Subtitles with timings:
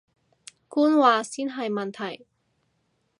[0.67, 2.25] 官話先係問題